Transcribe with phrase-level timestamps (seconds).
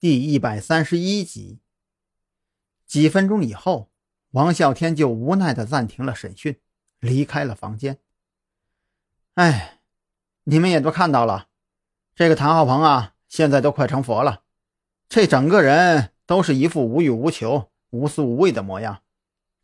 [0.00, 1.60] 第一百三十一集。
[2.86, 3.90] 几分钟以后，
[4.30, 6.58] 王啸天就无奈的暂停了审讯，
[7.00, 7.98] 离开了房间。
[9.34, 9.82] 哎，
[10.44, 11.48] 你们也都看到了，
[12.14, 14.44] 这个谭浩鹏啊，现在都快成佛了，
[15.06, 19.02] 这整个人都是一副无欲无求、无私无畏的模样。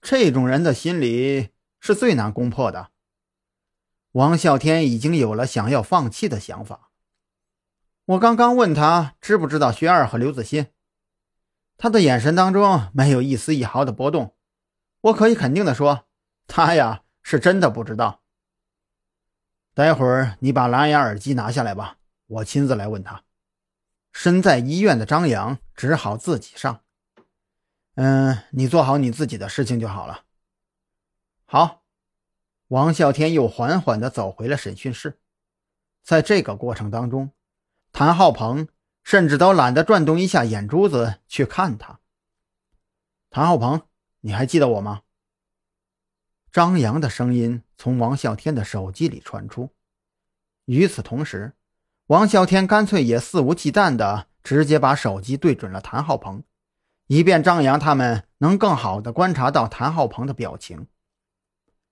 [0.02, 1.48] 这种人的心理
[1.80, 2.90] 是最难攻破的。
[4.12, 6.85] 王啸天已经有了想要放弃的想法。
[8.06, 10.68] 我刚刚问他知不知道薛二和刘子欣，
[11.76, 14.36] 他的眼神当中没有一丝一毫的波动。
[15.00, 16.06] 我可以肯定的说，
[16.46, 18.22] 他呀是真的不知道。
[19.74, 21.98] 待会儿你把蓝牙耳机拿下来吧，
[22.28, 23.24] 我亲自来问他。
[24.12, 26.82] 身在医院的张扬只好自己上。
[27.96, 30.22] 嗯，你做好你自己的事情就好了。
[31.44, 31.82] 好，
[32.68, 35.18] 王啸天又缓缓地走回了审讯室。
[36.04, 37.32] 在这个过程当中。
[37.98, 38.68] 谭浩鹏
[39.04, 41.98] 甚至都懒得转动一下眼珠子去看他。
[43.30, 43.80] 谭浩鹏，
[44.20, 45.00] 你还记得我吗？
[46.52, 49.70] 张扬的声音从王啸天的手机里传出。
[50.66, 51.54] 与此同时，
[52.08, 56.42] 王啸天干脆也肆无忌惮的直接把手机对准了谭浩鹏，
[57.06, 60.86] 以便张扬他们能更好的观察到谭浩鹏的表情。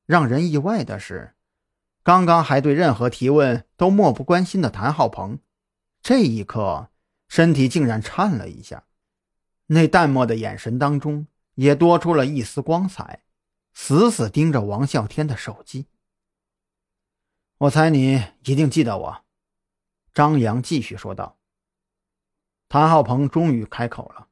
[0.05, 1.35] 让人意外的是，
[2.03, 5.39] 刚刚还对任何提问都漠不关心的谭浩鹏。
[6.05, 6.91] 这一刻，
[7.29, 8.85] 身体竟然颤了一下，
[9.69, 13.25] 那淡漠的眼神当中也多出了一丝光彩，
[13.73, 15.87] 死死盯着王啸天的手机。
[17.57, 19.25] 我猜你一定记得我，
[20.13, 21.39] 张扬继续说道。
[22.69, 24.29] 谭浩鹏终于开口了：“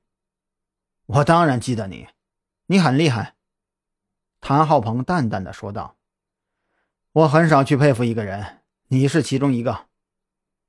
[1.07, 2.07] 我当然记得你，
[2.67, 3.37] 你很厉害。”
[4.43, 5.97] 谭浩鹏淡淡的说道
[7.13, 9.87] ：“我很少去佩服一个人，你是其中一个。”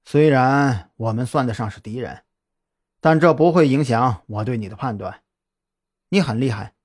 [0.05, 2.23] 虽然我们算得上是敌人，
[2.99, 5.23] 但这不会影响我对你的判断。
[6.09, 6.75] 你很厉害，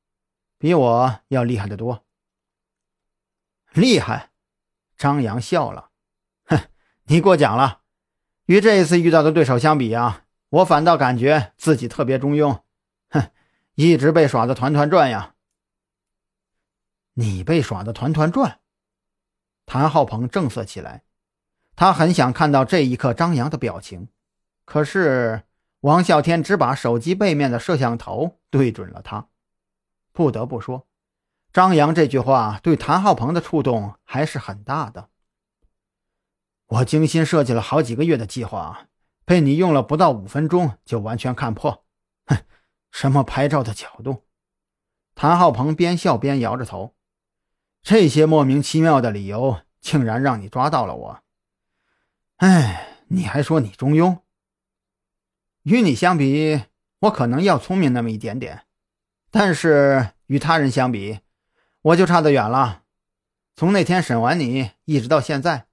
[0.57, 2.05] 比我要厉害得多。
[3.73, 4.31] 厉害，
[4.97, 5.91] 张扬笑了，
[6.47, 6.59] 哼，
[7.05, 7.83] 你过奖了。
[8.47, 12.63] 与这一次遇到的对手相比啊，我反倒感觉自己特别中庸，
[13.11, 13.31] 哼，
[13.75, 15.35] 一直被耍的团团转呀。
[17.15, 18.61] 你被耍的团团转？
[19.67, 21.03] 谭浩鹏正色起来。
[21.79, 24.09] 他很想看到这一刻张扬的表情，
[24.65, 25.45] 可是
[25.83, 29.29] 王啸天只把手机背面的摄像头对准了他。
[30.13, 30.89] 不得不说，
[31.53, 35.11] 张扬这句话对谭浩鹏的触动还是很大的。
[36.67, 38.89] 我精心设计了好几个月的计划，
[39.25, 41.85] 被你用了不到五分钟就完全看破。
[42.27, 42.39] 哼，
[42.91, 44.25] 什么拍照的角度？
[45.15, 46.97] 谭浩鹏边笑边摇着头。
[47.85, 51.21] 这些莫名其妙的理由，竟然让你抓到了我。
[52.39, 54.21] 哎，你还说你中庸？
[55.65, 56.63] 与你相比，
[57.01, 58.65] 我可能要聪明那么一点点，
[59.33, 61.19] 但是与他人相比，
[61.83, 62.85] 我就差得远了。
[63.57, 65.67] 从那天审完你一直到现在，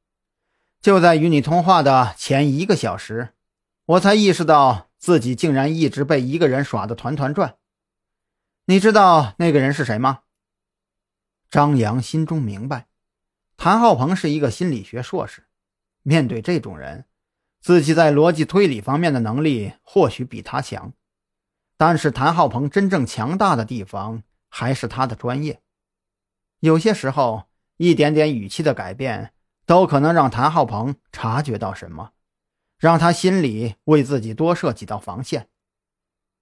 [0.82, 3.36] 就在与你通话的前一个小时，
[3.86, 7.58] 我才意识到自己竟然一直被一个人耍得团团转。
[8.66, 10.22] 你知道那个人是谁吗？
[11.52, 12.88] 张扬心中明白，
[13.56, 15.44] 谭浩鹏是一个心理学硕士。
[16.08, 17.06] 面对这种人，
[17.62, 20.94] 自己在逻辑推理方面的能力或许比他强，
[21.78, 25.64] 但是谭浩鹏真正强大的地方还是他的专业。
[26.60, 27.46] 有些时候，
[27.78, 29.34] 一点点语气的改变
[29.66, 32.12] 都可能让谭浩鹏察觉到什么，
[32.78, 35.50] 让他心里为自己多设几道防线。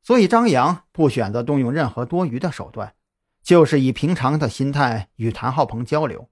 [0.03, 2.95] 所以，张扬不选择动用任何多余的手段，
[3.41, 6.29] 就是以平常的心态与谭浩鹏交流，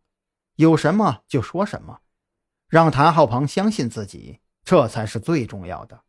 [0.58, 2.02] 有什么就说什么。
[2.72, 6.04] 让谭浩鹏相信自己，这才是最重要的。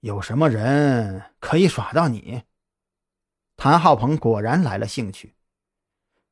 [0.00, 2.44] 有什么人可以耍到你？
[3.54, 5.34] 谭浩鹏果然来了兴趣。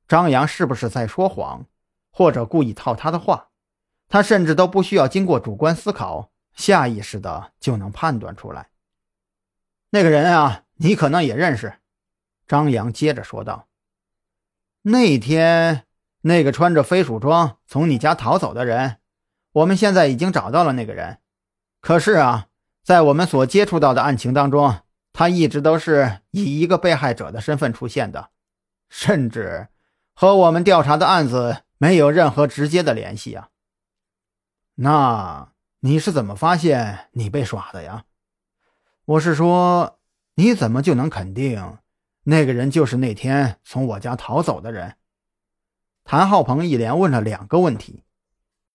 [0.09, 1.67] 张扬是不是在说谎，
[2.11, 3.51] 或者故意套他的话？
[4.09, 8.71] 他甚至都不需要经过主观思考，下意识的就能判断出来。
[9.91, 11.81] 那个人啊，你可能也认识。
[12.49, 13.69] 张扬接着说道
[14.81, 15.87] ：“那天。”
[16.23, 18.97] 那个穿着飞鼠装从你家逃走的人，
[19.53, 21.19] 我们现在已经找到了那个人。
[21.81, 22.49] 可是啊，
[22.83, 24.81] 在我们所接触到的案情当中，
[25.13, 28.31] 他一直都是以一个被害者的身份出现的，
[28.89, 29.69] 甚至
[30.15, 33.49] 和我们调查的案子没有任何直接的联系啊。
[34.75, 38.05] 那你是怎么发现你被耍的呀？
[39.07, 39.99] 我是说，
[40.35, 41.79] 你怎么就能肯定
[42.25, 44.97] 那个人就是那天从我家逃走的人？
[46.05, 48.03] 谭浩鹏一连问了两个问题，